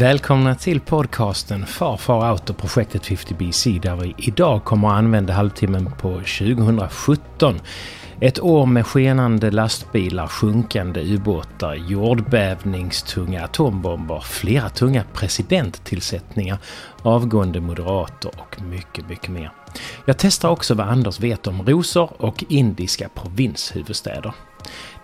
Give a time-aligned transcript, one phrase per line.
[0.00, 5.32] Välkomna till podcasten Far Far Out och projektet 50BC där vi idag kommer att använda
[5.32, 7.60] halvtimmen på 2017.
[8.20, 16.58] Ett år med skenande lastbilar, sjunkande ubåtar, jordbävningstunga atombomber, flera tunga presidenttillsättningar,
[17.02, 19.52] avgående moderater och mycket, mycket mer.
[20.06, 24.32] Jag testar också vad Anders vet om rosor och indiska provinshuvudstäder.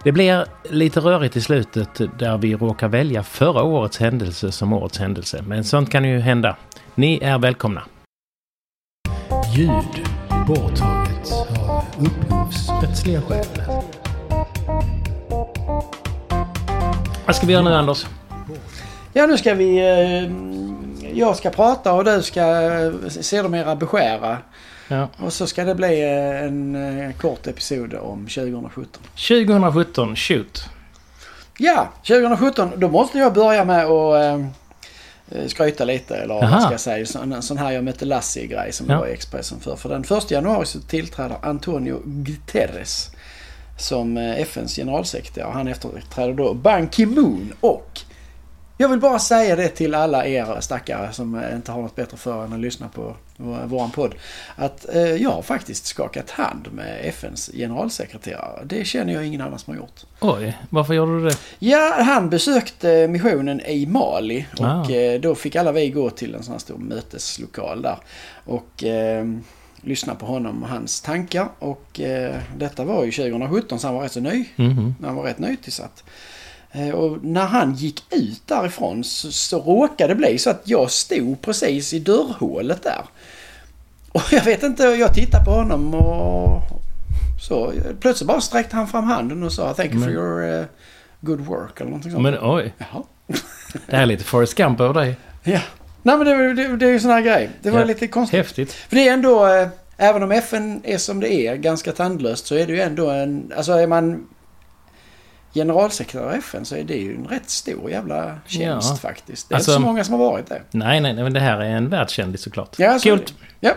[0.04, 4.98] Det blir lite rörigt i slutet där vi råkar välja förra årets händelse som årets
[4.98, 5.44] händelse.
[5.46, 6.56] Men sånt kan ju hända.
[6.94, 7.82] Ni är välkomna.
[9.56, 10.06] Ljud
[10.46, 11.32] borttaget
[11.68, 13.46] av upphovsrättsliga skäl.
[17.26, 18.06] Vad ska vi göra nu Anders?
[19.12, 19.78] Ja, nu ska vi...
[19.78, 20.30] Eh,
[21.18, 24.38] jag ska prata och du ska eh, sedermera beskära.
[24.88, 25.08] Ja.
[25.18, 26.74] Och så ska det bli eh, en
[27.06, 29.02] eh, kort episod om 2017.
[29.28, 30.64] 2017, shoot.
[31.58, 32.70] Ja, 2017.
[32.76, 34.22] Då måste jag börja med att
[35.30, 36.16] eh, skryta lite.
[36.16, 36.50] Eller Aha.
[36.52, 37.06] vad ska jag säga.
[37.06, 38.92] Så- En sån här jag mötte Lassie-grej som Ja.
[38.92, 39.76] jag var i Expressen för.
[39.76, 43.10] För den 1 januari så tillträder Antonio Guterres
[43.78, 45.50] som eh, FNs generalsekreterare.
[45.52, 48.00] Han efterträder då Ban Ki-Moon och
[48.78, 52.16] jag vill bara säga det till alla er stackare som eh, inte har något bättre
[52.16, 54.14] för än att lyssna på våran podd.
[54.56, 58.64] Att eh, jag har faktiskt skakat hand med FNs generalsekreterare.
[58.64, 60.00] Det känner jag ingen annan som har gjort.
[60.20, 61.36] Oj, varför gjorde du det?
[61.58, 64.90] Ja, han besökte missionen i Mali och Ah.
[64.90, 67.96] eh, då fick alla vi gå till en sån här stor möteslokal där.
[68.44, 69.24] Och eh,
[69.80, 71.48] lyssna på honom och hans tankar.
[71.58, 74.44] Och eh, detta var ju 2017 så han var rätt så ny.
[74.56, 74.94] Mhm.
[75.02, 76.04] Han var rätt nytillsatt.
[76.76, 80.90] Eh, Och när han gick ut därifrån så, så råkade det bli så att jag
[80.90, 83.02] stod precis i dörrhålet där.
[84.12, 86.62] Och jag vet inte, jag tittade på honom och
[87.48, 87.72] så.
[88.00, 90.64] Plötsligt bara sträckte han fram handen och sa thank you for your eh,
[91.20, 92.22] good work eller någonting sånt.
[92.22, 93.02] Men oj, Jaha.
[93.86, 95.16] det här är lite Forrest Gump över dig.
[95.42, 95.60] Ja.
[96.02, 97.50] Nej men det, det, det är ju sån här grej.
[97.62, 97.84] Det var Ja.
[97.86, 98.36] lite konstigt.
[98.38, 98.72] Häftigt.
[98.72, 102.54] För det är ändå, eh, även om FN är som det är, ganska tandlöst, så
[102.54, 103.52] är det ju ändå en...
[103.56, 104.26] Alltså är man
[105.56, 108.96] generalsekreterare i FN så är det ju en rätt stor jävla tjänst Ja.
[109.08, 109.48] faktiskt.
[109.48, 110.62] Det är Alltså- inte så många som har varit det.
[110.70, 112.74] Nej, nej, men det här är en världskändis såklart.
[112.78, 113.34] Ja, så är Coolt.
[113.60, 113.72] Ja.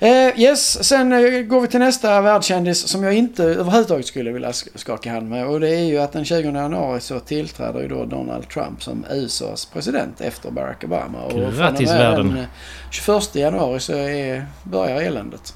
[0.00, 4.50] Eh, yes, sen eh, går vi till nästa världskändis som jag inte överhuvudtaget skulle vilja
[4.50, 5.46] sk- skaka hand med.
[5.46, 9.04] Och det är ju att den 20 januari så tillträder ju då Donald Trump som
[9.10, 11.18] USAs president efter Barack Obama.
[11.22, 12.28] Och Grattis, världen.
[12.28, 12.44] Den eh,
[12.90, 15.54] 21 januari så är, börjar eländet.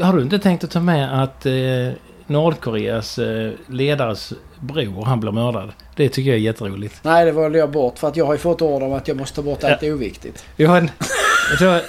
[0.00, 1.52] Har du inte tänkt att ta med att eh,
[2.26, 5.72] Nordkoreas eh, ledares bror, han blir mördad?
[5.96, 6.94] Det tycker jag är jätteroligt.
[7.02, 9.16] Nej, det valde jag bort för att jag har ju fått order om att jag
[9.16, 10.44] måste ta bort allt oviktigt.
[10.56, 10.90] Vi har en...
[11.60, 11.82] Jag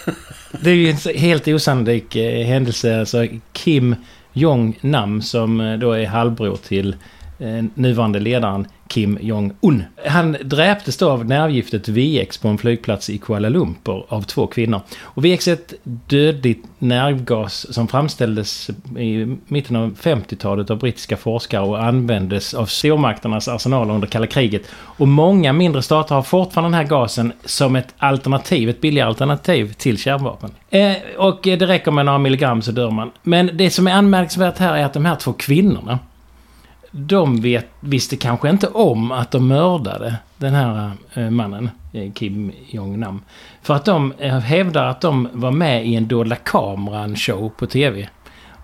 [0.63, 2.99] det är ju en helt osannolik eh, händelse.
[2.99, 3.95] Alltså Kim
[4.33, 6.95] Jong-Nam som eh, då är halvbror till
[7.41, 9.83] Eh, nuvarande ledaren Kim Jong-Un.
[10.05, 14.81] Han dräptes då av nervgiftet VX på en flygplats i Kuala Lumpur av två kvinnor.
[15.01, 21.61] Och VX är ett dödligt nervgas som framställdes i mitten av 50-talet av brittiska forskare
[21.61, 24.61] och användes av stormakternas arsenaler under kalla kriget.
[24.73, 29.73] Och många mindre stater har fortfarande den här gasen som ett alternativ, ett billigare alternativ
[29.73, 30.51] till kärnvapen.
[30.69, 33.11] Eh, och det räcker med några milligram så dör man.
[33.23, 35.99] Men det som är anmärkningsvärt här är att de här två kvinnorna
[36.91, 42.51] de vet, visste kanske inte om att de mördade den här eh, mannen, eh, Kim
[42.69, 43.21] Jong-Nam.
[43.61, 48.09] För att de eh, hävdar att de var med i en dolda kameran-show på TV.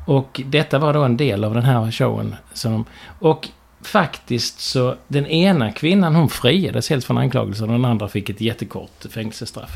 [0.05, 2.35] Och detta var då en del av den här showen.
[2.53, 2.85] Som
[3.19, 3.49] och
[3.81, 8.41] faktiskt så, den ena kvinnan hon friades helt från anklagelsen och den andra fick ett
[8.41, 9.71] jättekort fängelsestraff.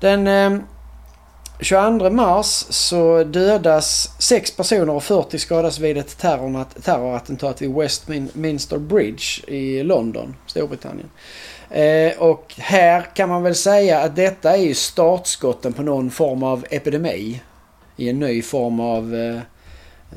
[0.00, 0.60] Den eh,
[1.62, 6.18] 22 mars så dödas 6 personer och 40 skadas vid ett
[6.82, 11.10] terrorattentat vid Westminster Bridge i London, Storbritannien.
[11.70, 16.42] Eh, och här kan man väl säga att detta är ju startskotten på någon form
[16.42, 17.42] av epidemi.
[17.96, 19.40] I en ny form av eh,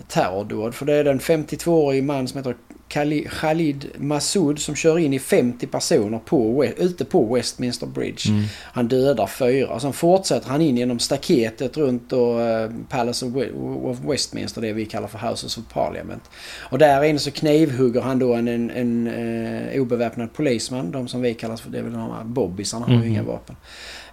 [0.08, 0.76] terrordåd.
[0.76, 2.56] För det är den 52-årige man som heter
[3.30, 8.30] Khalid Massoud som kör in i 50 personer på, ute på Westminster Bridge.
[8.30, 8.44] Mm.
[8.60, 9.80] Han dödar fyra.
[9.80, 13.54] Sen fortsätter han in genom staketet runt då, eh, Palace of We-
[13.92, 16.24] of Westminster, det vi kallar för Houses of Parliament.
[16.60, 20.92] Och där inne så knivhugger han då en, en, en eh, obeväpnad polisman.
[20.92, 23.56] De som vi kallar för, det är väl de här bobbisarna, har ju inga vapen.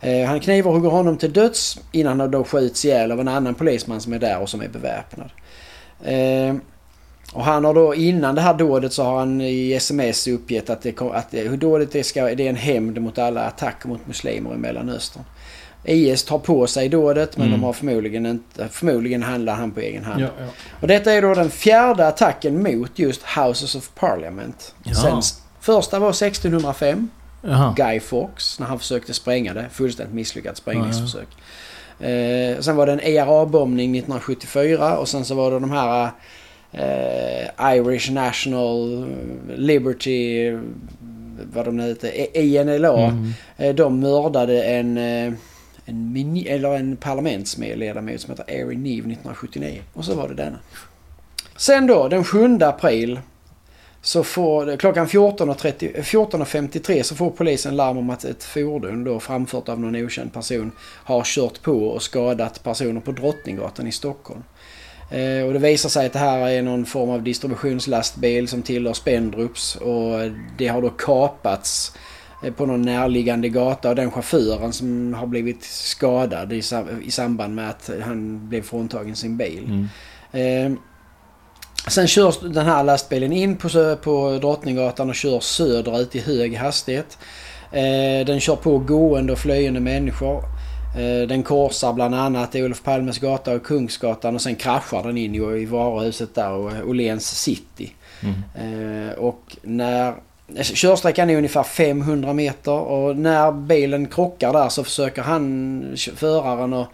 [0.00, 4.00] Eh, han knivhugger honom till döds innan han då skjuts ihjäl av en annan polisman
[4.00, 5.30] som är där och som är beväpnad.
[7.32, 10.82] Och han har då innan det här dådet så har han i sms uppgett att,
[10.82, 14.06] det, att det, hur dådet det ska, det är en hämnd mot alla attacker mot
[14.06, 15.22] muslimer i Mellanöstern.
[15.84, 17.60] IS tar på sig dådet men Mm.
[17.60, 20.20] de har förmodligen inte, förmodligen handlar han på egen hand.
[20.22, 20.46] Ja, ja.
[20.80, 24.74] Och detta är då den fjärde attacken mot just Houses of Parliament.
[24.82, 24.94] Ja.
[24.94, 25.22] Sen,
[25.60, 27.08] första var 1605
[27.42, 27.74] Jaha.
[27.76, 29.66] Guy Fawkes när han försökte spränga det.
[29.72, 31.28] Fullständigt misslyckat sprängningsförsök.
[32.00, 36.10] Eh, sen var det en ERA-bombning 1974 och sen så var det de här
[36.72, 39.06] eh, Irish National
[39.48, 40.50] Liberty,
[41.52, 43.08] vad de nu heter, INLA.
[43.08, 43.32] Mm.
[43.56, 45.32] Eh, de mördade en, eh,
[45.84, 49.80] en, mini, eller en parlamentsledamot som heter Ari Neve 1979.
[49.92, 50.58] Och så var det denna.
[51.56, 53.20] Sen då, den 7 april
[54.02, 59.68] så får, klockan 14.30 14.53 så får polisen larm om att ett fordon då framfört
[59.68, 64.42] av någon okänd person har kört på och skadat personer på Drottninggatan i Stockholm.
[65.10, 68.92] Eh, och det visar sig att det här är någon form av distributionslastbil som tillhör
[68.92, 71.92] Spendrups och det har då kapats
[72.44, 77.10] eh, på någon närliggande gata och den chauffören som har blivit skadad i, sam- i
[77.10, 79.88] samband med att han blev fråntagen sin bil.
[80.32, 80.72] Mm.
[80.72, 80.78] Eh,
[81.88, 87.18] sen körs den här lastbilen in på, Drottninggatan och kör söderut i hög hastighet.
[88.26, 90.42] Den kör på gående och flyende människor.
[90.94, 95.34] Eh, den korsar bland annat Olof Palmes gata och Kungsgatan och sen kraschar den in
[95.34, 97.92] i, varuhuset där och Åhléns city.
[98.20, 99.08] Mm.
[99.08, 100.14] Eh, och när...
[100.62, 106.88] Körsträckan är ungefär 500 meter och när bilen krockar där så försöker han, föraren, att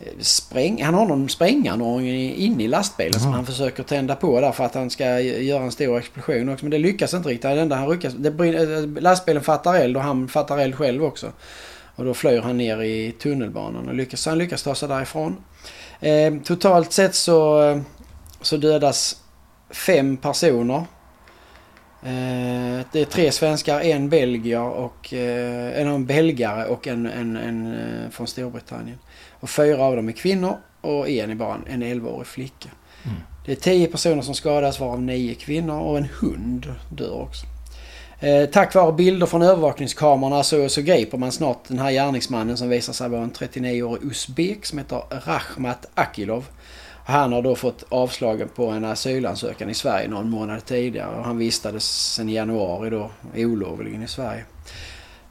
[0.00, 0.84] eh, spränga...
[0.84, 3.36] Han har någon spränganordning inne i lastbilen som Jaha.
[3.36, 6.64] han försöker tända på där för att han ska göra en stor explosion också.
[6.64, 7.42] Men det lyckas inte riktigt.
[7.42, 11.32] Det enda han lyckas, det lastbilen fattar eld och han fattar eld själv också.
[11.96, 15.36] Och då flyr han ner i tunnelbanan och lyckas, han lyckas ta sig därifrån.
[16.00, 17.82] Eh, totalt sett så,
[18.40, 19.22] så dödas
[19.70, 20.84] fem personer.
[22.02, 27.36] Eh, det är tre svenskar, en belgier och eh, en, en belgare och en, en,
[27.36, 28.98] en eh, från Storbritannien.
[29.40, 32.68] Och fyra av dem är kvinnor och en är bara en, en 11-årig flicka.
[33.04, 33.16] Mm.
[33.46, 37.46] Det är tio personer som skadas varav nio kvinnor och en hund dör också.
[38.20, 42.68] Eh, tack vare bilder från övervakningskamerorna så, så griper man snart den här gärningsmannen som
[42.68, 46.44] visar sig vara en 39-årig usbek som heter Rahmat Akilov.
[47.06, 51.38] Han har då fått avslagen på en asylansökan i Sverige någon månad tidigare och han
[51.38, 54.44] vistades sedan januari då olovligen i Sverige.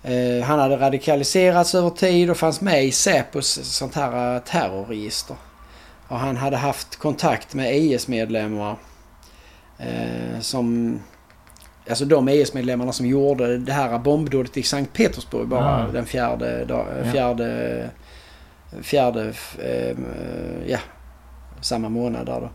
[0.04, 5.36] Eh, han hade radikaliserats över tid och fanns med i Säpos sånt här eh, terrorregister.
[6.08, 8.76] Och han hade haft kontakt med IS-medlemmar
[9.78, 11.00] eh, som...
[11.90, 15.92] Alltså de IS-medlemmarna som gjorde det här bombdådet i Sankt Petersburg bara Ah.
[15.92, 16.66] den fjärde...
[16.66, 17.12] dag- Ja.
[17.12, 17.90] Fjärde...
[18.82, 19.34] Fjärde...
[19.64, 19.98] Eh,
[20.68, 20.80] ja,
[21.62, 22.50] samma månad där då.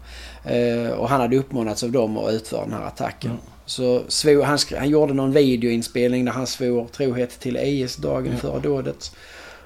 [0.51, 3.31] Eh, och han hade uppmanats av dem att utföra den här attacken.
[3.31, 3.53] Ja.
[3.67, 8.39] Så svor, han, han gjorde någon videoinspelning där han svor trohet till IS dagen Ja.
[8.39, 9.13] före dådet.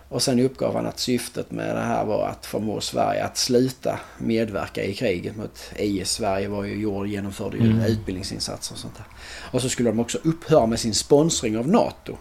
[0.08, 3.98] Och sen uppgav han att syftet med det här var att förmå Sverige att sluta
[4.18, 6.10] medverka i kriget mot IS.
[6.10, 7.84] Sverige var ju gjord, genomförde ju Mm.
[7.84, 9.06] utbildningsinsatser och sånt där.
[9.52, 12.16] Och så skulle de också upphöra med sin sponsring av NATO.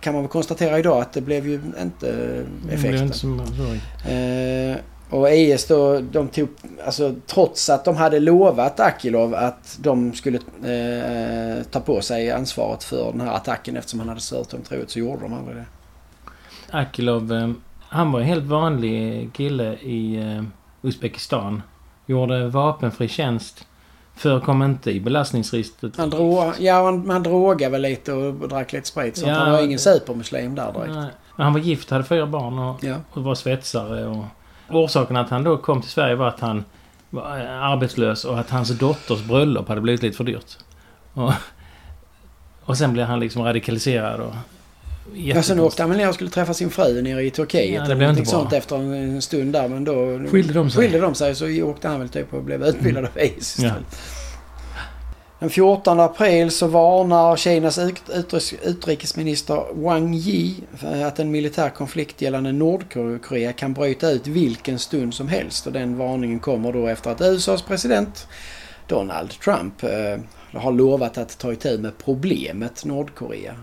[0.00, 3.12] Kan man väl konstatera idag att det blev ju inte blev effekten.
[4.72, 4.76] Eh,
[5.10, 6.48] och IS då, de tog,
[6.86, 12.84] alltså trots att de hade lovat Akilov att de skulle eh, ta på sig ansvaret
[12.84, 15.64] för den här attacken eftersom han hade svärt dem trohet så gjorde de aldrig det.
[16.70, 17.50] Akilov, eh,
[17.88, 20.42] han var en helt vanlig kille i eh,
[20.82, 21.62] Uzbekistan.
[22.06, 23.66] Gjorde vapenfri tjänst.
[24.14, 25.96] Förekom inte i belastningsregistret.
[25.96, 29.52] Han, drog, ja, han, han drogade väl lite och drack lite sprit så Ja, han
[29.52, 30.94] var ingen supermuslim där direkt.
[30.94, 31.10] Nej.
[31.36, 32.96] Men han var gift, hade fyra barn och, Ja.
[33.12, 34.06] och var svetsare.
[34.06, 34.24] Och
[34.70, 36.64] orsaken att han då kom till Sverige var att han
[37.10, 40.56] var eh, arbetslös och att hans dotters bröllop hade blivit lite för dyrt.
[41.12, 41.32] Och,
[42.64, 44.34] och sen blev han liksom radikaliserad och...
[45.14, 47.74] Ja, sen åkte han väl ner och skulle träffa sin fru nere i Turkiet.
[47.74, 48.30] Ja, det blev inte bra.
[48.30, 49.68] sånt efter en, stund där.
[49.68, 50.82] Men då Skilde de sig?
[50.82, 53.66] skilde de sig så åkte han väl typ och blev utbildad av IS Ja.
[53.66, 53.86] istället.
[55.38, 61.70] Den 14 april så varnar Kinas ut- utrikes- utrikesminister Wang Yi för att en militär
[61.70, 65.66] konflikt gällande Nordkorea kan bryta ut vilken stund som helst.
[65.66, 68.26] Och den varningen kommer då efter att USAs president
[68.88, 73.54] Donald Trump eh, har lovat att ta itu med problemet Nordkorea.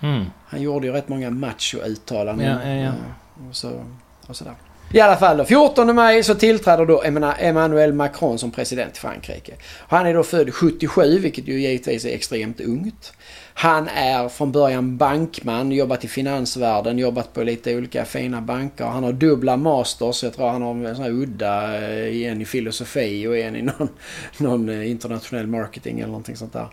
[0.00, 0.24] Mm.
[0.46, 2.46] Han gjorde ju rätt många macho-uttalanden.
[2.46, 2.86] Ja, ja, ja.
[2.86, 3.84] eh, Och, så,
[4.26, 4.54] och sådär.
[4.92, 9.00] I alla fall då, 14 maj så tillträder då Emma- Emmanuel Macron som president i
[9.00, 9.52] Frankrike.
[9.88, 13.12] Han är då född 77, vilket ju givetvis är extremt ungt.
[13.54, 18.84] Han är från början bankman, jobbat i finansvärlden, jobbat på lite olika fina banker.
[18.84, 22.44] Han har dubbla masters, jag tror han har en sån här udda, eh, en i
[22.44, 23.88] filosofi och en i någon,
[24.38, 26.68] någon eh, internationell marketing eller någonting sånt där.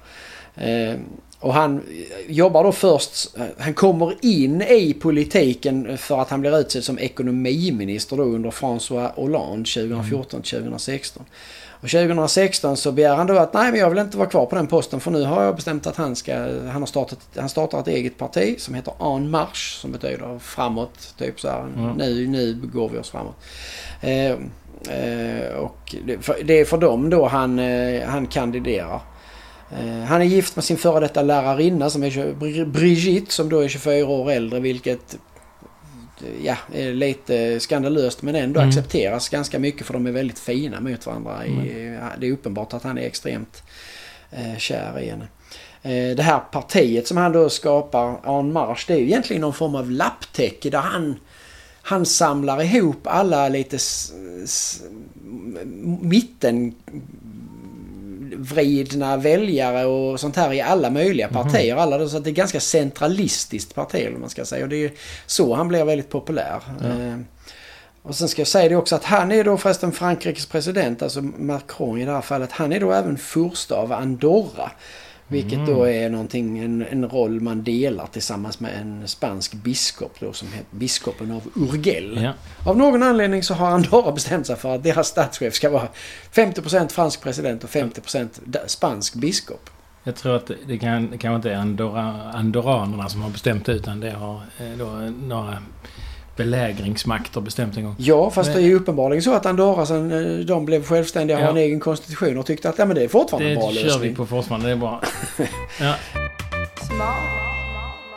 [1.46, 1.84] Och han
[2.28, 8.18] jobbar då först, han kommer in i politiken för att han blir utsedd som ekonomiminister
[8.18, 11.18] då under François Hollande 2014-2016.
[11.18, 14.46] Och Och 2016 så begär han då att nej men jag vill inte vara kvar
[14.46, 16.36] på den posten för nu har jag bestämt att han ska,
[16.72, 21.14] han har startat, han startar ett eget parti som heter En Marche som betyder framåt.
[21.18, 21.98] Typ så här, Mm.
[21.98, 23.36] nu, nu går vi oss framåt.
[24.02, 24.32] Eh,
[24.98, 29.02] eh, och det, för, det är för dem då han, eh, han kandiderar.
[29.72, 33.68] Eh, han är gift med sin före detta lärarinna som är Brigitte som då är
[33.68, 35.18] 24 år äldre vilket
[36.44, 38.70] ja, är lite skandalöst men ändå Mm.
[38.70, 41.48] accepteras ganska mycket för de är väldigt fina mot varandra.
[41.48, 43.64] Ja, det är uppenbart att han är extremt
[44.32, 45.28] eh, kär i henne.
[45.82, 49.54] Eh, det här partiet som han då skapar, En Marche, det är ju egentligen någon
[49.54, 51.16] form av lapptäcke där han
[51.88, 54.12] han samlar ihop alla lite s-
[54.44, 54.82] s-
[56.02, 56.74] mitten
[58.38, 61.76] vridna väljare och sånt här i alla möjliga partier.
[61.76, 64.64] Alla, så att det är ganska centralistiskt parti vad man ska säga.
[64.64, 64.92] Och det är ju
[65.26, 66.60] så han blir väldigt populär.
[66.84, 67.20] Eh,
[68.02, 71.22] och sen ska jag säga det också att han är då förresten Frankrikes president, alltså
[71.22, 72.52] Macron i det här fallet.
[72.52, 74.72] Han är då även furste av Andorra.
[75.28, 80.34] Vilket då är någonting, en, en roll man delar tillsammans med en spansk biskop då
[80.34, 82.20] som heter biskopen av Urgell.
[82.24, 82.34] Ja.
[82.70, 85.88] Av någon anledning så har Andorra bestämt sig för att deras statschef ska vara
[86.34, 89.70] 50% fransk president och 50% da- spansk biskop.
[90.04, 94.00] Jag tror att det kan, kanske inte är Andorra, andorranerna som har bestämt det utan
[94.00, 94.86] det har eh, då
[95.28, 95.58] några
[96.36, 97.96] belägringsmakter bestämt en gång.
[97.98, 101.38] Ja, fast Men- det är ju uppenbarligen så att Andorra sen eh, de blev självständiga
[101.38, 101.50] har Ja.
[101.50, 103.84] en egen konstitution och tyckte att ja, men det är fortfarande en bra Det kör
[103.84, 104.10] lösning.
[104.10, 105.02] vi på fortfarande, det är bra.
[105.82, 105.94] Ja.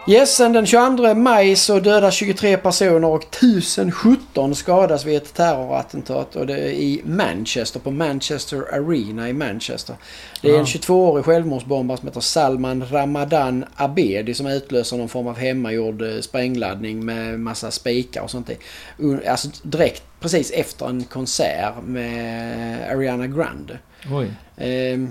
[0.08, 6.36] Yes, sen den 22 maj så dödas 23 personer och 1017 skadas vid ett terrorattentat
[6.36, 9.96] och det är i Manchester, på Manchester Arena i Manchester.
[10.42, 10.64] Det är en Ja.
[10.64, 17.04] 22-årig självmordsbombare som heter Salman Ramadan Abedi som utlöser någon form av hemmagjord eh, sprängladdning
[17.04, 18.50] med massa spikar och sånt.
[18.50, 18.56] i.
[19.28, 23.78] Alltså direkt precis efter en konsert med Ariana Grande.
[24.12, 24.32] Oj.
[24.56, 25.10] Ehm,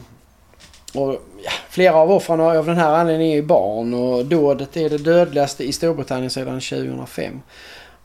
[0.97, 1.11] och,
[1.43, 5.63] ja, flera av offren av den här anledningen är barn och dådet är det dödligaste
[5.63, 7.41] i Storbritannien sedan 2005.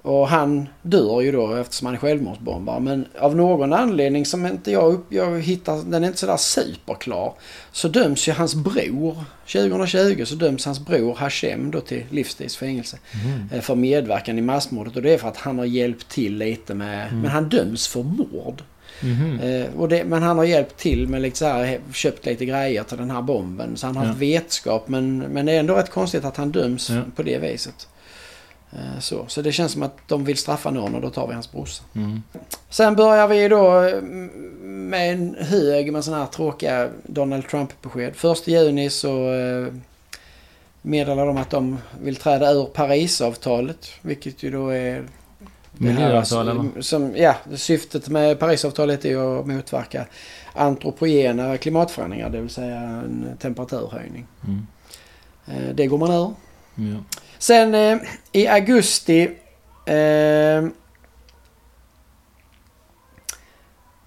[0.04, 2.80] Och han dör ju då eftersom han är självmordsbombare.
[2.80, 7.32] Men av någon anledning som inte jag, upp, jag hittar, den är inte sådär superklar.
[7.72, 12.98] Så döms ju hans bror, 2020 så döms hans bror Hashem då till livstidsfängelse.
[13.24, 13.48] Mm.
[13.52, 16.74] eh, För medverkan i massmordet och det är för att han har hjälpt till lite
[16.74, 17.20] med, Mm.
[17.20, 18.62] men han döms för mord.
[19.02, 19.40] Mhm.
[19.40, 22.82] Eh, och det, men han har hjälpt till med lite så här, köpt lite grejer
[22.82, 23.76] till den här bomben.
[23.76, 24.08] Så han har Ja.
[24.08, 27.00] haft vetskap men, men det är ändå rätt konstigt att han döms Ja.
[27.16, 27.88] på det viset.
[28.72, 29.24] Eh, så.
[29.28, 31.82] så det känns som att de vill straffa någon och då tar vi hans brorsa.
[31.94, 32.22] Mm.
[32.70, 34.02] Sen börjar vi då eh,
[34.62, 38.12] med en hög med sådana här tråkiga Donald Trump-besked.
[38.14, 39.66] Först i juni så eh,
[40.82, 43.88] meddelar de att de vill träda ur Parisavtalet.
[44.02, 45.02] Vilket ju då är...
[45.82, 50.06] det här som, Ja, syftet med Parisavtalet är att motverka
[50.52, 52.30] antropogena klimatförändringar.
[52.30, 54.26] Det vill säga en temperaturhöjning.
[54.44, 54.66] Mm.
[55.46, 56.34] Eh, det går man ur.
[56.74, 57.04] Ja.
[57.38, 57.98] Sen eh,
[58.32, 59.30] i augusti...
[59.86, 60.64] Eh,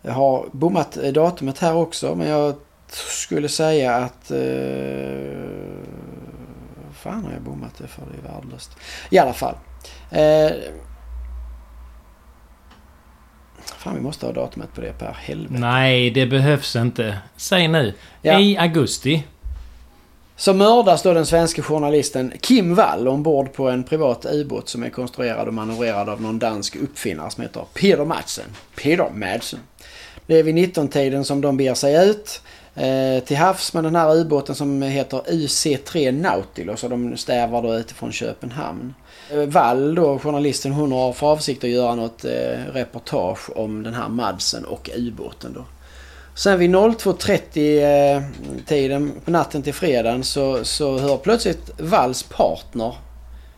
[0.02, 2.56] jag har bommat datumet här också men jag
[3.10, 4.32] skulle säga att...
[4.32, 4.38] Eh,
[6.94, 8.04] fan har jag bommat det för?
[8.12, 8.72] Det är värdelöst.
[9.10, 9.56] I alla fall.
[10.12, 10.52] Eh,
[13.86, 15.18] fan vi måste ha datumet på det Per.
[15.20, 15.54] Helvete.
[15.60, 17.18] Nej, det behövs inte.
[17.38, 17.94] Säg nu.
[18.22, 18.40] Ja.
[18.40, 19.24] I augusti.
[20.36, 24.90] Så mördas då den svenska journalisten Kim Wall ombord på en privat ubåt som är
[24.90, 28.46] konstruerad och manövrerad av någon dansk uppfinnare som heter Peter Madsen.
[28.76, 29.60] Peter Madsen.
[30.26, 32.42] Det är vid 19-tiden som de beger sig ut
[32.76, 37.76] eh, till havs med den här ubåten som heter UC3 Nautilus och de stävar då
[37.76, 38.94] utifrån Köpenhamn.
[39.30, 43.94] Eh, Wall då, journalisten, hon har för avsikt att göra något eh, reportage om den
[43.94, 45.66] här Madsen och ubåten då.
[46.36, 48.24] Sen vid 02.30 eh,
[48.66, 52.96] tiden på natten till fredagen så, så hör plötsligt Walls partner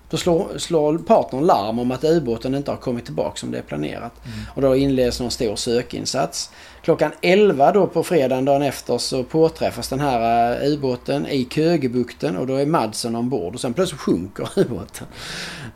[0.09, 3.61] då slår, slår partnern larm om att ubåten inte har kommit tillbaka som det är
[3.61, 4.13] planerat.
[4.55, 6.51] Och då inleds någon stor sökinsats.
[6.81, 12.37] Klockan 11 då på fredagen dagen efter så påträffas den här eh, ubåten i Kögebukten
[12.37, 15.07] och då är Madsen ombord och sen plötsligt sjunker ubåten.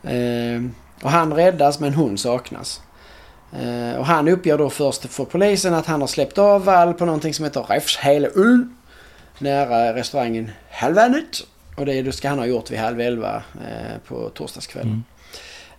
[0.02, 0.70] Eh,
[1.02, 2.80] och han räddas men hon saknas.
[3.52, 7.04] Eh, och han uppger då först för polisen att han har släppt av Wall på
[7.04, 8.76] någonting som heter Räfshäluln.
[9.38, 11.42] Nära restaurangen Halvanet.
[11.76, 15.04] Och det ska han ha gjort vid halv elva eh, på torsdagskvällen.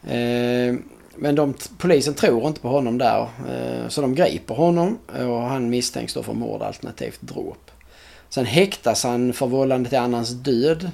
[0.04, 0.76] Eh,
[1.16, 3.22] men de, polisen tror inte på honom där.
[3.22, 7.72] Eh, så de griper honom och han misstänks då för mord alternativt dråp.
[8.30, 10.92] Sen häktas han för vållande till annans död.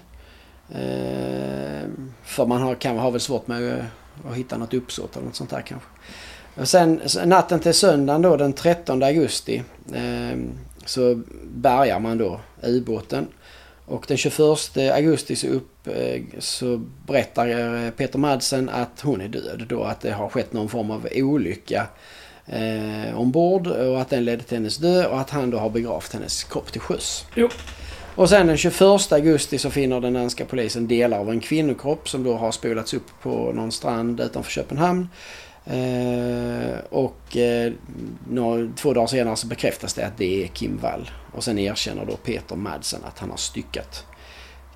[2.23, 3.85] För man har, kan ha väl svårt med
[4.29, 5.87] att, hitta något uppsåt eller något sånt där kanske.
[6.55, 9.63] Och sen natten till söndagen då den 13 augusti
[10.85, 11.21] så
[11.53, 13.27] bärgar man då ubåten.
[13.89, 14.39] Och den 21
[14.77, 19.83] augusti så, upp, eh, så berättar eh, Peter Madsen att hon är död då.
[19.83, 21.87] Att det har skett någon form av olycka
[22.45, 26.13] eh, ombord och att den ledde till hennes död och att han då har begravt
[26.13, 27.25] hennes kropp till sjöss.
[27.35, 27.49] Jo.
[28.15, 28.81] Och sen den 21
[29.11, 33.07] augusti så finner den danska polisen delar av en kvinnokropp som då har spolats upp
[33.21, 35.07] på någon strand utanför Köpenhamn.
[35.69, 37.73] Eh, och eh,
[38.29, 41.09] några, två dagar senare så bekräftas det att det är Kim Wall.
[41.33, 44.05] Och sen erkänner då Peter Madsen att han har styckat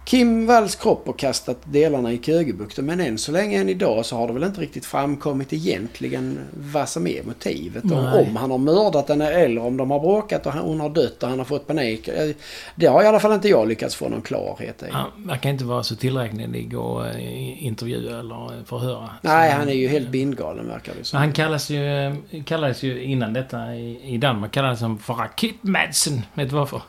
[0.06, 2.86] Kim Walls kropp och kastat delarna i Kögebukten.
[2.86, 6.40] Men än så länge än idag så har det väl inte riktigt framkommit egentligen
[6.74, 7.84] vad som är motivet.
[7.84, 7.92] Om,
[8.28, 11.24] om han har mördat henne eller om de har bråkat och han- hon har dött
[11.24, 12.08] och han har fått panik.
[12.08, 12.30] Eh,
[12.76, 14.86] Det har i alla fall inte jag lyckats få någon klarhet i.
[14.92, 19.10] Han verkar inte vara så tillräknelig att eh, intervjua eller förhöra.
[19.22, 21.20] Nej, Så- han är ju helt bindgalen verkar det som.
[21.20, 26.22] han kallas ju, kallades ju innan detta i, i Danmark kallades han för Rakit Madsen.
[26.34, 26.82] Vet du varför?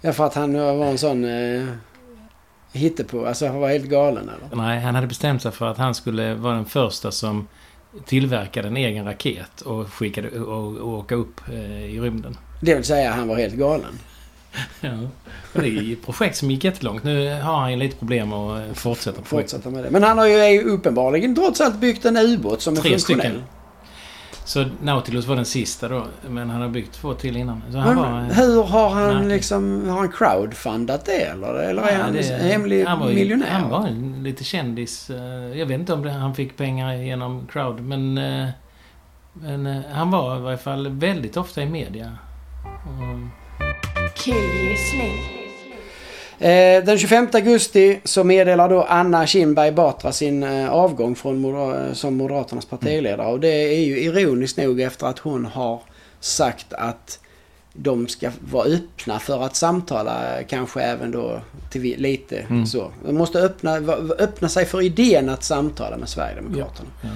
[0.00, 1.64] Ja, för att han var en sån eh,
[2.76, 3.26] hittepå.
[3.26, 4.56] Alltså han var helt galen eller?
[4.62, 7.48] Nej, han hade bestämt sig för att han skulle vara den första som
[8.06, 12.36] tillverkade en egen raket och skickade och, och åka upp eh, i rymden.
[12.62, 13.98] Det vill säga han var helt galen.
[14.80, 14.90] Ja.
[15.54, 17.04] Och det är ett projekt som gick jättelångt.
[17.04, 19.28] Nu har han ju lite problem att fortsätta projektet.
[19.52, 19.90] Fortsätta med det.
[19.90, 23.20] Men han har ju uppenbarligen trots allt byggt en ubåt som är Tre funktionell.
[23.30, 23.42] stycken.
[24.46, 26.06] Så Nautilus var den sista då.
[26.28, 27.62] Men han har byggt två till innan.
[27.72, 28.34] Så han Men var...
[28.34, 29.28] hur har han märklig.
[29.32, 29.88] liksom...
[29.88, 31.54] Har han crowdfundat det eller?
[31.54, 33.46] Eller är Ja, han det- en hemlig han var miljonär?
[33.50, 35.10] Han var en lite kändis.
[35.10, 38.18] eh, Jag vet inte om det, han fick pengar genom crowd, men...
[38.18, 38.48] eh,
[39.32, 42.12] Men eh, han var i varje fall väldigt ofta i media.
[44.14, 45.12] Killgissning.
[46.38, 51.94] Eh, den 25 augusti så meddelar då Anna Kinberg Batra sin eh, avgång från Moder-
[51.94, 53.26] som Moderaternas partiledare.
[53.26, 55.80] Och det är ju ironiskt nog efter att hon har
[56.20, 57.18] sagt att
[57.72, 62.66] de ska vara öppna för att samtala eh, kanske även då till lite Mm.
[62.66, 62.90] så.
[63.06, 63.76] De måste öppna,
[64.18, 66.88] öppna sig för idén att samtala med Sverigedemokraterna.
[67.02, 67.08] Ja.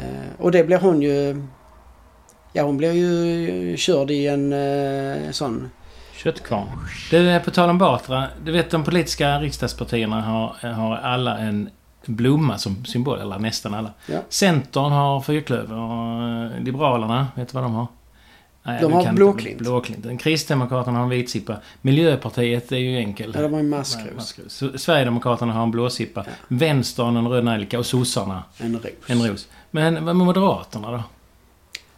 [0.00, 1.42] Eh, och det blir hon ju...
[2.52, 4.54] Ja hon blir ju körd i en
[5.32, 5.70] sån...
[6.24, 6.66] Köttkvarn.
[7.10, 8.24] Du, på tal om Batra.
[8.44, 11.70] Du vet de politiska riksdagspartierna har, har alla en
[12.06, 13.18] blomma som symbol.
[13.18, 13.90] Eller nästan alla.
[14.06, 14.20] Ja.
[14.28, 15.76] Centern har fyrklöver.
[15.76, 17.86] och, eh, Liberalerna, vet du vad de har?
[18.66, 19.58] Nej, De har blåklint.
[19.58, 20.20] blåklint.
[20.20, 21.56] Kristdemokraterna har en vitsippa.
[21.82, 23.32] Miljöpartiet är ju enkel.
[23.34, 24.34] Ja, de har maskrus.
[24.48, 26.24] Så Sverigedemokraterna har en blåsippa.
[26.26, 26.32] Ja.
[26.48, 28.84] Vänstern en röd nelika och sossarna En ros.
[29.06, 29.48] en ros.
[29.70, 31.02] Men vad med Moderaterna då?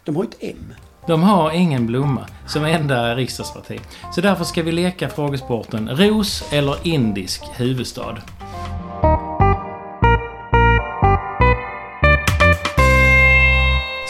[0.03, 0.73] De har ju ett M.
[1.07, 3.79] De har ingen blomma som enda riksdagsparti.
[4.15, 8.17] Så därför ska vi leka frågesporten ros eller indisk huvudstad.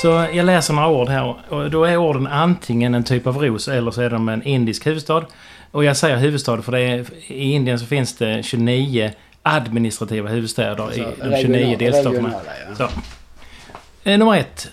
[0.01, 3.67] Så jag läser några ord här och då är orden antingen en typ av ros
[3.67, 5.25] eller så är de en indisk huvudstad.
[5.71, 9.11] Och jag säger huvudstad för det är, i Indien så finns det 29
[9.43, 12.13] administrativa huvudstäder i Alltså, de 29 regional- delstaterna.
[12.27, 12.75] regionala, ja.
[12.75, 14.09] Så.
[14.09, 14.67] Eh, nummer ett.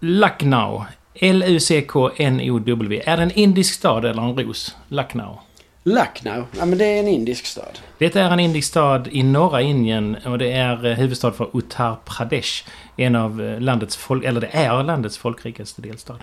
[0.00, 0.84] Lucknow.
[1.20, 3.02] L-U-C-K-N-O-W.
[3.04, 4.76] Är det en indisk stad eller en ros?
[4.88, 5.38] Lucknow.
[5.82, 6.46] Lucknow.
[6.58, 7.78] Ja, men det är en indisk stad.
[7.98, 11.96] Det är en indisk stad i norra Indien och det är eh, huvudstad för Uttar
[12.04, 12.64] Pradesh.
[12.96, 14.24] En av eh, landets folk...
[14.24, 16.16] Eller det är landets folkrikaste delstad.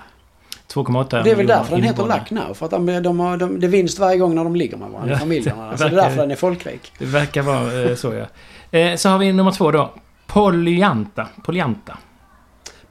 [0.73, 2.03] 2,8 Det är väl därför den heter.
[2.07, 2.53] Lucknow.
[2.53, 4.89] För att de, de har, de, det är vinst varje gång när de ligger med
[4.89, 5.77] varandra, Ja, familjerna.
[5.77, 6.91] Så det är därför den är folkrik.
[6.97, 8.97] Det verkar vara eh, så ja.
[8.97, 9.93] Så har vi nummer två då.
[10.27, 11.27] Polyanta.
[11.43, 11.97] Polyanta.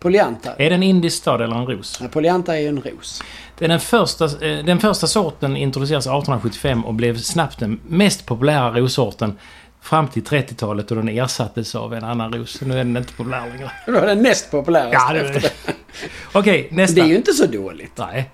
[0.05, 0.55] Polyanta.
[0.59, 1.99] Är det en indisk stad eller en ros?
[2.03, 3.23] Ja, Polyanta är ju en ros.
[3.59, 9.39] Den, första, eh, den första sorten introducerades 1875 och blev snabbt den mest populära rossorten
[9.81, 12.61] fram till 30-talet och den ersattes av en annan ros.
[12.61, 13.71] Nu är den inte populär längre.
[13.87, 15.75] Det var den näst populäraste Ja, det efter det.
[16.33, 16.95] Okej, nästa.
[16.95, 17.93] Det är ju inte så dåligt.
[17.97, 18.31] Nej.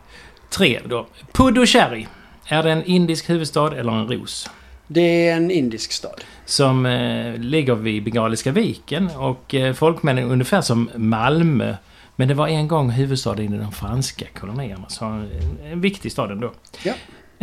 [0.49, 1.07] Tre då.
[1.33, 2.07] Puducherry.
[2.47, 4.51] Är det en indisk huvudstad eller en ros?
[4.93, 6.25] Det är en indisk stad.
[6.45, 11.75] Som eh, ligger vid Bengaliska viken och eh, folkmängden är ungefär som Malmö.
[12.17, 14.89] Men det var en gång huvudstaden i de franska kolonierna.
[14.89, 15.31] Så en,
[15.65, 16.53] en viktig stad ändå.
[16.83, 16.93] Ja.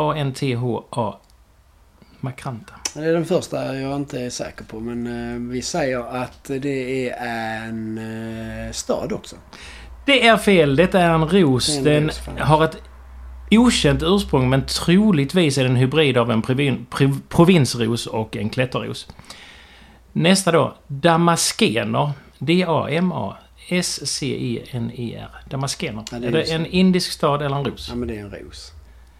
[2.19, 2.73] Makranta.
[2.93, 4.79] Det är den första jag inte är säker på.
[4.79, 9.35] Men eh, vi säger att det är en eh, stad också.
[10.07, 10.75] Det är fel.
[10.75, 11.79] Detta är en ros.
[11.83, 12.37] Det är en Den ros, fan.
[12.37, 12.77] har ett
[13.51, 18.49] okänt ursprung men troligtvis är den en hybrid av en provin, prov, provinsros och en
[18.49, 19.07] klätterros.
[20.13, 20.75] Nästa då.
[20.87, 22.11] Damaskener.
[22.39, 25.29] D-A-M-A-S-C-E-N-E-R.
[25.49, 26.03] Damaskener.
[26.11, 27.87] Ja, det är är det en indisk stad eller en ros?
[27.89, 28.71] Ja, men det är en ros.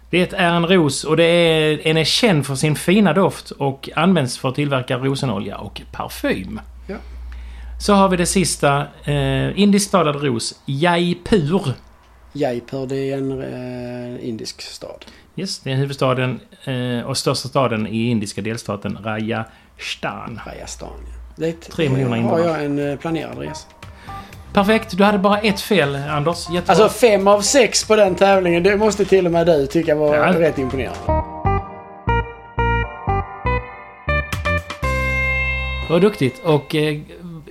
[0.10, 3.90] Det är en ros och det är, den är känd för sin fina doft och
[3.96, 6.60] används för att tillverka rosenolja och parfym.
[7.80, 8.86] Så har vi det sista.
[9.04, 10.56] Eh, indiskt talad ros.
[10.66, 11.74] Jaipur.
[12.34, 13.42] Jaipur, det är en
[14.18, 15.06] eh, indisk stad.
[15.36, 20.40] Yes, det är huvudstaden eh, och största staden i indiska delstaten Rajasthan.
[20.46, 20.90] Rajasthan.
[21.06, 21.14] ja.
[21.36, 22.42] Det är Tre miljoner har invånare.
[22.48, 23.68] jag en eh, planerad resa.
[24.54, 26.50] Perfekt, du hade bara ett fel Anders.
[26.50, 26.84] Jättebra.
[26.84, 30.16] Alltså fem av sex på den tävlingen, det måste till och med du tycka var
[30.16, 30.40] Ja.
[30.40, 31.00] rätt imponerande.
[35.90, 36.42] Vad duktigt.
[36.44, 36.98] Och eh,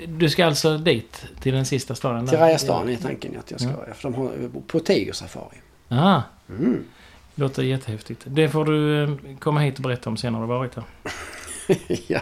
[0.08, 2.26] du ska alltså dit till den sista staden?
[2.26, 2.44] Till där?
[2.44, 3.70] Rajasthan är tanken att jag ska.
[3.94, 4.30] För de har
[4.66, 5.56] på tigersafari.
[5.88, 6.84] Ah, Mm.
[7.34, 8.22] låter jättehäftigt.
[8.24, 10.84] Det får du eh, komma hit och berätta om sen när du varit här.
[12.06, 12.20] ja.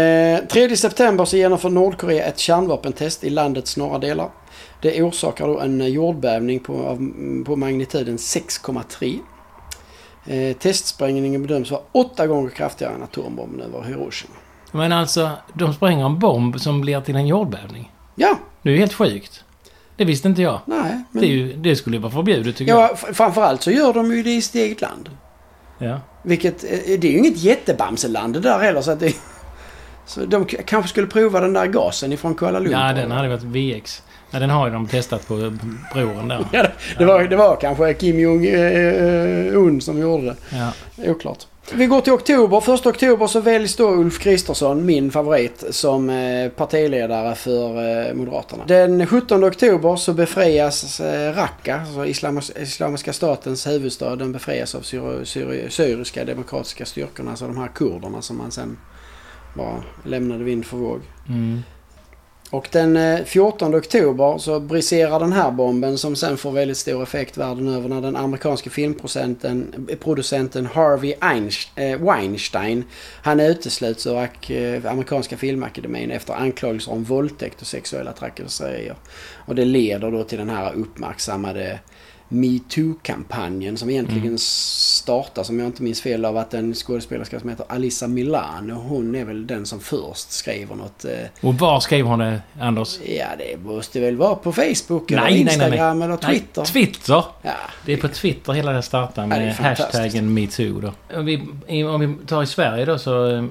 [0.00, 4.30] Eh, 3 september så genomför Nordkorea ett kärnvapentest i landets norra delar.
[4.82, 6.96] Det orsakar då en jordbävning på, av,
[7.46, 9.18] på magnituden 6,3.
[10.26, 14.34] Eh, testsprängningen bedöms vara åtta gånger kraftigare än atombomben över Hiroshima.
[14.72, 17.92] Men alltså, de spränger en bomb som blir till en jordbävning.
[18.14, 19.44] Ja, Det är ju helt sjukt.
[19.96, 20.60] Det visste inte jag.
[20.66, 21.02] nej.
[21.12, 24.12] Men, Det, ju, det skulle ju vara förbjudet tycker ja, f- framförallt så gör de
[24.16, 25.10] ju det i sitt eget land.
[25.78, 25.90] jag.
[25.90, 26.00] Ja.
[26.22, 29.16] Vilket, eh, det är ju inget jättebamseland det där heller så att det...
[30.06, 32.78] Så de kanske skulle prova den där gasen ifrån Kuala Lumpur.
[32.80, 34.02] ja, den hade varit VX.
[34.30, 35.34] Ja, den har ju de testat på
[35.94, 36.46] bron där.
[36.52, 40.36] Ja, det, det, var, det var kanske Kim Jong-Un som gjorde det.
[40.56, 40.72] Ja.
[41.10, 41.46] Oklart.
[41.72, 42.60] Vi går till oktober.
[42.60, 47.68] Första oktober så väljs då Ulf Kristersson, min favorit, som eh, partiledare för
[48.08, 48.64] eh, Moderaterna.
[48.66, 54.80] Den 17 oktober så befrias eh, Raqqa, alltså Islamiska, Islamiska statens huvudstad, den befrias av
[54.80, 58.78] syri, syri, syriska demokratiska styrkorna, alltså de här kurderna som man sen
[59.54, 61.00] bara lämnade vind för våg.
[61.28, 61.62] Mm.
[62.50, 67.02] Och den eh, 14 oktober så briserar den här bomben som sen får väldigt stor
[67.02, 71.14] effekt världen över när den amerikanske filmproducenten eh, Harvey
[71.74, 72.84] eh, Weinstein
[73.22, 74.16] han utesluts ur
[74.86, 78.96] amerikanska filmakademin efter anklagelser om våldtäkt och sexuella trakasserier.
[79.34, 81.78] Och det leder då till den här uppmärksammade
[82.28, 84.38] metoo-kampanjen som egentligen Mm.
[84.38, 89.14] startar, som jag inte minns fel, av att en skådespelerska som heter Alissa Milano, hon
[89.14, 91.10] är väl den som först skriver något eh,
[91.48, 92.98] Och var skriver hon det, Anders?
[93.06, 96.62] Ja, det måste väl vara på Facebook eller Nej, nej, nej, Instagram eller Twitter.
[96.62, 97.24] Nej, Twitter!
[97.42, 97.52] Ja,
[97.84, 100.92] Det är på Twitter hela det startar Ja, det med hashtaggen metoo då.
[101.18, 101.42] Om vi,
[101.84, 103.44] om vi tar i Sverige då så, eh,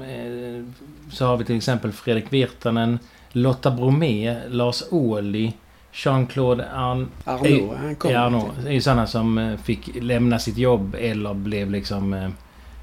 [1.11, 2.99] så har vi till exempel Fredrik Virtanen,
[3.31, 5.51] Lotta Bromé, Lars Ohly,
[6.03, 7.07] Jean-Claude Arn...
[7.25, 8.11] Arnaud, han kom.
[8.11, 8.51] Ja, Arnaud.
[8.63, 12.13] Det är ju sådana som eh, fick lämna sitt jobb eller blev liksom...
[12.13, 12.29] eh,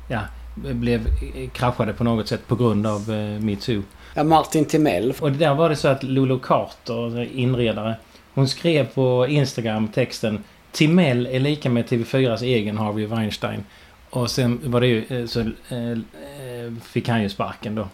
[0.09, 0.21] Ja,
[0.55, 3.09] blev eh, kraschade på något sätt på grund av
[3.41, 3.83] metoo.
[4.15, 5.15] Ja, Martin Timell.
[5.21, 7.97] Och där var det så att Lolo Carter, inredare,
[8.35, 13.65] hon skrev på Instagram texten Timell är lika med TV4s egen Harvey Weinstein.
[14.11, 15.51] Och sen var det ju, så
[16.83, 17.89] fick han ju sparken då.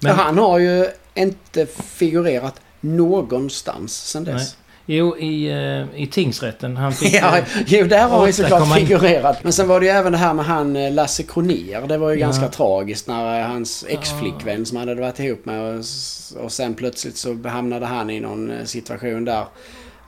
[0.00, 4.56] Men, Ja, han har ju inte figurerat någonstans sen dess.
[4.86, 6.76] jo, i, eh, i tingsrätten.
[6.76, 7.14] Han fick...
[7.22, 9.44] Ja, eh, jo, där har han såklart figurerat.
[9.44, 11.86] Men sen var det ju även det här med han eh, Lasse Kronér.
[11.88, 12.26] Det var ju Ja.
[12.26, 15.84] ganska tragiskt när hans ex-flickvän som han hade varit ihop med och,
[16.44, 19.44] och sen plötsligt så hamnade han i någon situation där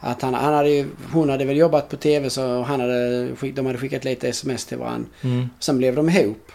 [0.01, 3.67] att han, han hade ju, hon hade väl jobbat på TV så han hade, de
[3.67, 5.09] hade skickat lite sms till varandra.
[5.23, 5.49] mm.
[5.61, 6.53] Sen blev de ihop.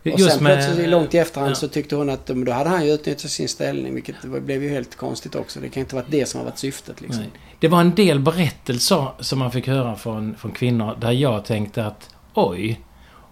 [0.00, 1.54] Och Just sen med- plötsligt långt i efterhand ja.
[1.54, 4.96] så tyckte hon att då hade han ju utnyttjat sin ställning vilket blev ju helt
[4.96, 5.60] konstigt också.
[5.60, 7.20] Det kan inte vara det som har varit syftet liksom.
[7.22, 7.30] Nej.
[7.60, 11.86] Det var en del berättelser som man fick höra från, från kvinnor där jag tänkte
[11.86, 12.80] att oj,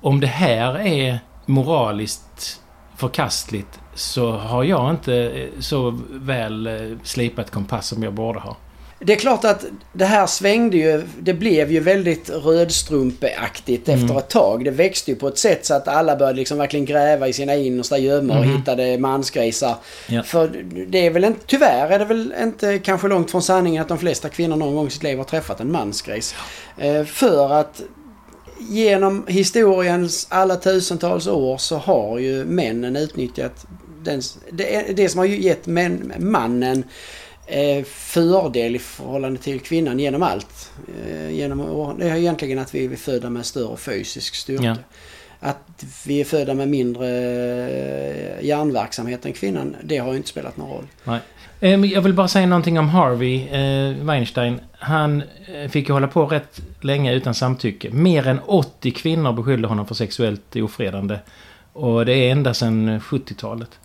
[0.00, 2.60] om det här är moraliskt
[2.96, 8.56] förkastligt så har jag inte eh, så väl eh, slipat kompass som jag borde ha.
[9.00, 11.02] Det är klart att det här svängde ju.
[11.20, 14.00] Det blev ju väldigt rödstrumpeaktigt Mm.
[14.04, 14.64] efter ett tag.
[14.64, 17.54] Det växte ju på ett sätt så att alla började liksom verkligen gräva i sina
[17.54, 18.56] innersta gömmor och Mhm.
[18.56, 19.74] hittade mansgrisar.
[20.08, 20.22] Ja.
[20.22, 20.50] För
[20.88, 23.98] det är väl inte, tyvärr är det väl inte kanske långt från sanningen att de
[23.98, 26.34] flesta kvinnor någon gång i sitt liv har träffat en mansgris.
[26.78, 27.82] Eh, för att
[28.70, 33.66] genom historiens alla tusentals år så har ju männen utnyttjat
[34.02, 36.84] den, det, det som har gett män, mannen
[37.86, 40.72] fördel i förhållande till kvinnan genom allt.
[41.06, 44.64] Eh, genom, det är egentligen att vi är födda med större fysisk styrka.
[44.64, 44.76] Ja.
[45.40, 50.56] Att vi är födda med mindre eh, hjärnverksamhet än kvinnan, det har ju inte spelat
[50.56, 50.86] någon roll.
[51.60, 54.60] Eh, men Jag vill bara säga någonting om Harvey eh, Weinstein.
[54.72, 55.22] Han
[55.54, 57.90] eh, fick ju hålla på rätt länge utan samtycke.
[57.90, 61.18] Mer än 80 kvinnor beskyllde honom för sexuellt ofredande.
[61.72, 63.78] Och det är ända sedan 70-talet.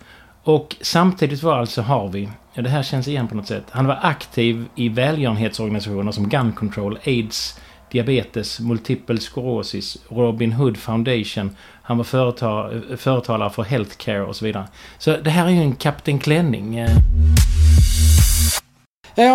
[0.44, 4.00] Och samtidigt var alltså Harvey, ja, det här känns igen på något sätt, han var
[4.02, 7.60] aktiv i välgörenhetsorganisationer som Gun Control, AIDS,
[7.92, 11.56] diabetes, multipel sclerosis, Robin Hood Foundation.
[11.84, 14.68] Han var företa företalare för healthcare och så vidare.
[14.98, 16.78] Så det här är ju en Kapten Klänning.
[16.78, 16.98] Eh.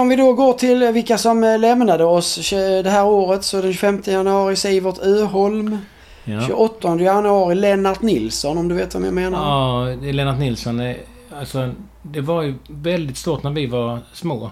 [0.01, 2.51] Om vi då går till vilka som eh, lämnade oss
[2.85, 5.79] det här året så den 25 januari Sivert Öholm.
[6.29, 6.47] Ja.
[6.47, 9.39] 28 januari Lennart Nilsson om du vet vad jag menar.
[9.39, 10.95] Ja, Lennart Nilsson.
[11.39, 11.71] Alltså,
[12.03, 14.51] det var ju väldigt stort när vi var små.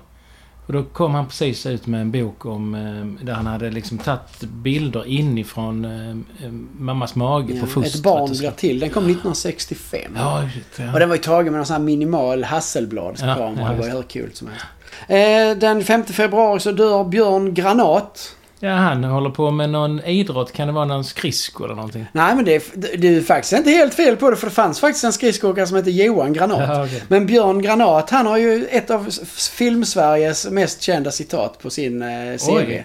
[0.66, 3.98] Och då kom han precis ut med en bok om eh, där han hade liksom
[3.98, 7.94] tagit bilder inifrån eh, eh, mammas mage Ja, på fostret.
[7.94, 8.80] Ett barn blir till.
[8.80, 10.00] Den kom 1965.
[10.16, 10.92] Ja, ja.
[10.92, 13.38] Och den var ju tagen med någon sån här minimal Hasselbladskamera.
[13.38, 14.64] Ja, ja, det var hur kul som helst.
[15.08, 18.36] Eh, den 5 februari så dör Björn Granat.
[18.66, 20.52] Ja, han håller på med någon idrott.
[20.52, 22.06] Kan det vara någon skridsko eller någonting?
[22.12, 22.62] Nej men det är,
[22.98, 25.76] det är faktiskt inte helt fel på det för det fanns faktiskt en skridskoåkare som
[25.76, 26.68] hette Johan Granat.
[26.68, 27.02] Ja, okej.
[27.08, 29.08] Men Björn Granat han har ju ett av
[29.50, 32.84] filmsveriges mest kända citat på sin eh, serie.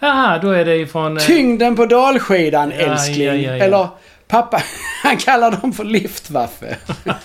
[0.00, 1.16] Aha, då är det ifrån...
[1.18, 3.26] eh, Tyngden på dalskidan Ja, älskling.
[3.26, 3.64] ja, ja.
[3.64, 3.88] Eller
[4.28, 4.62] pappa,
[5.02, 6.76] han kallar dem för liftwaffe.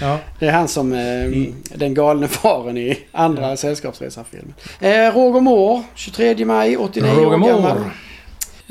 [0.00, 0.18] Ja.
[0.38, 4.54] Det är han som eh, den galne faren i andra sällskapsresarfilmen.
[4.80, 7.80] Eh, Roger Moore, 23 maj, 89 Roger år gammal.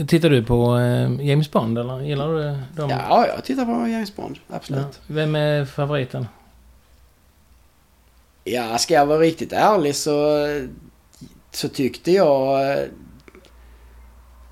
[0.07, 2.89] Tittar du på eh, James Bond eller gillar du dem?
[2.89, 4.37] Ja, jag tittar på James Bond.
[4.49, 4.81] Absolut.
[4.81, 5.01] Ja.
[5.07, 6.27] Vem är favoriten?
[8.43, 10.45] Ja, ska jag vara riktigt ärlig så,
[11.51, 12.77] så tyckte jag...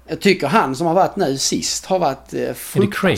[0.08, 2.58] Jag tycker han som har varit nu sist har varit eh, Är det Craig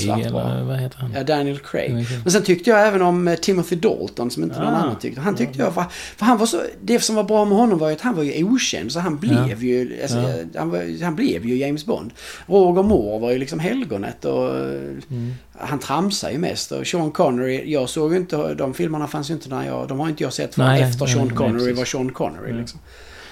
[0.01, 0.49] fruktansvärt bra.
[0.51, 1.11] eller vad heter han?
[1.15, 1.91] Ja, Daniel Craig.
[2.23, 4.77] Men sen tyckte jag även om eh, Timothy Dalton som inte någon Ah.
[4.77, 5.21] annan tyckte.
[5.21, 5.85] Han tyckte jag, för,
[6.17, 8.23] för han var så, det som var bra med honom var ju att han var
[8.23, 9.55] ju okänd så han blev Ja.
[9.57, 10.29] ju, alltså, Ja.
[10.29, 12.11] eh, han, var, han blev ju James Bond.
[12.45, 14.61] Roger Moore var ju liksom helgonet och eh,
[15.09, 15.33] Mm.
[15.59, 16.71] han tramsade ju mest.
[16.71, 19.99] Och Sean Connery, jag såg ju inte, de filmerna fanns ju inte när jag, de
[19.99, 21.77] har inte jag sett förrän Nej, efter nej, Sean nej, Connery precis.
[21.77, 22.61] var Sean Connery Nej.
[22.61, 22.79] liksom.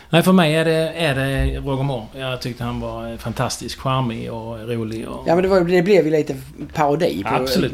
[0.10, 2.06] Nej, för mig är det, är det Roger Moore.
[2.14, 5.08] Jag tyckte han var fantastiskt charmig och rolig.
[5.08, 5.24] Och...
[5.28, 6.36] Ja men det, var, det blev ju lite
[6.74, 7.36] parodi på...
[7.36, 7.72] Absolut.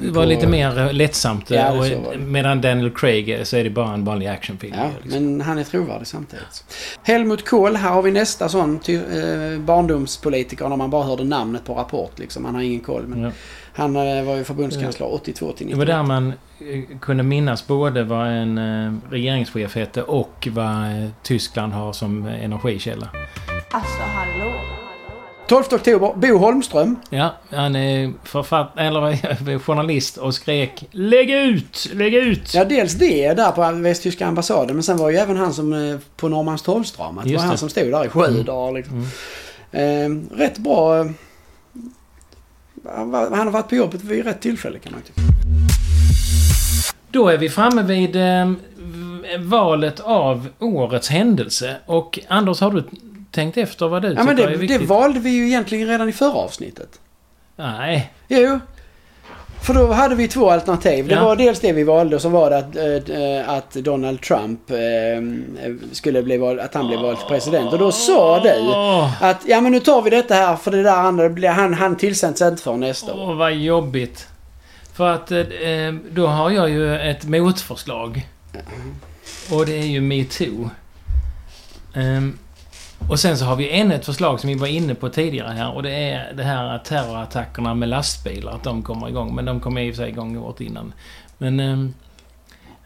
[0.00, 1.50] Det var på- lite mer lättsamt.
[1.50, 4.74] Ja, och, medan Daniel Craig så är det bara en vanlig actionfilm.
[4.78, 5.24] Ja, liksom.
[5.24, 6.64] men han är trovärdig samtidigt.
[7.02, 11.64] Helmut Kohl, här har vi nästa sån ty, eh, barndomspolitiker när man bara hörde namnet
[11.64, 12.44] på Rapport liksom.
[12.44, 13.02] Han har ingen koll.
[13.06, 13.30] Men Ja.
[13.74, 15.94] Han eh, var ju förbundskansler 82 till Det var 90.
[15.96, 21.92] där man eh, kunde minnas både vad en eh, regeringschef hette och vad Tyskland har
[21.92, 23.08] som energikälla.
[23.70, 24.52] Alltså hallå?
[25.48, 26.96] 12 oktober, Bo Holmström.
[27.10, 31.90] Ja, han är författ eller journalist och skrek Lägg ut!
[31.92, 32.54] Lägg ut!
[32.54, 34.76] Ja, dels det där på västtyska ambassaden.
[34.76, 37.24] Men sen var ju även han som på Norrmalmstorgsdramat.
[37.24, 37.58] Det var Just han det.
[37.58, 38.44] som stod där i sju Mm.
[38.44, 39.06] dagar liksom.
[39.72, 41.06] Eh, rätt bra.
[42.84, 45.20] Han var- han har varit på jobbet vid rätt tillfälle kan man tycka.
[47.10, 48.50] Då är vi framme vid eh,
[49.38, 51.76] valet av årets händelse.
[51.86, 52.84] Och Anders, har du
[53.30, 54.88] tänkt efter vad du Ja tycker men det, är det viktigt?
[54.88, 57.00] valde vi ju egentligen redan i förra avsnittet.
[57.56, 58.12] Nej.
[58.28, 58.60] Jo.
[59.62, 61.08] För då hade vi två alternativ.
[61.08, 61.24] Det Ja.
[61.24, 64.76] var dels det vi valde och så var att, eh, att Donald Trump eh,
[65.92, 67.72] skulle bli vald, att han blev vald till president.
[67.72, 68.50] Och då sa du
[69.26, 71.96] att ja men nu tar vi detta här för det där andra, blir- han, han
[71.96, 73.30] tillsätts inte för nästa år.
[73.30, 74.28] åh, vad jobbigt.
[74.94, 75.38] För att eh,
[76.10, 78.28] då har jag ju ett motförslag.
[79.52, 80.70] Och det är ju metoo.
[81.94, 82.38] Ehm,
[83.10, 85.74] och sen så har vi ännu ett förslag som vi var inne på tidigare här
[85.74, 89.34] och det är det här att terrorattackerna med lastbilar, att de kommer igång.
[89.34, 90.92] Men de kom i och för sig igång året innan.
[91.38, 91.60] Men...
[91.60, 91.94] ehm,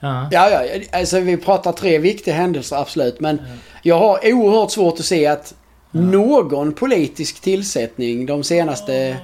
[0.01, 0.29] ja.
[0.31, 3.21] Ja, ja, alltså vi pratar tre viktiga händelser absolut.
[3.21, 3.43] Men
[3.83, 5.55] jag har oerhört svårt att se att
[5.91, 9.17] någon politisk tillsättning de senaste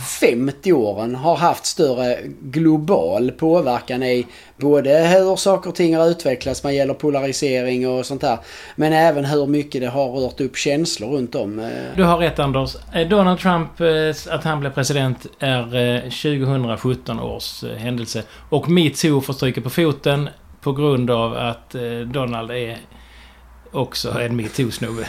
[0.00, 4.26] 50 åren har haft större global påverkan i
[4.56, 8.38] både hur saker och ting har utvecklats vad gäller polarisering och sånt där.
[8.76, 11.58] Men även hur mycket det har rört upp känslor runt om.
[11.58, 11.66] Eh.
[11.96, 12.76] Du har rätt Anders.
[12.94, 18.22] Eh, Donald Trump, eh, att han blev president, är 2017 års händelse.
[18.50, 20.28] Och metoo får stryka på foten
[20.60, 21.74] på grund av att
[22.12, 22.78] Donald är
[23.72, 25.06] också en metoo-snubbe.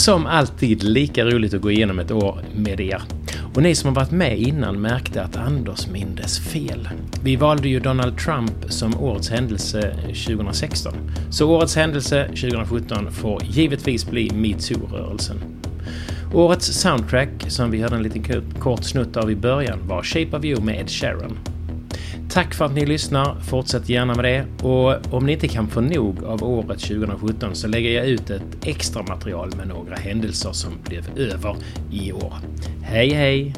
[0.00, 3.02] Som alltid lika roligt att gå igenom ett år med er.
[3.54, 6.88] Och ni som har varit med innan märkte att Anders mindes fel.
[7.24, 10.92] Vi valde ju Donald Trump som årets händelse 2016.
[11.30, 15.36] Så årets händelse 2017 får givetvis bli metoo-rörelsen.
[16.34, 18.24] Årets soundtrack, som vi hörde en liten
[18.58, 21.38] kort- snutt av i början, var Shape of You med Ed Sheeran.
[22.32, 23.40] Tack för att ni lyssnar.
[23.40, 24.66] Fortsätt gärna med det.
[24.66, 28.42] Och om ni inte kan få nog av året 2017 så lägger jag ut ett
[28.66, 31.56] extra material med några händelser som blev över
[31.92, 32.34] i år.
[32.82, 33.54] Hej hej!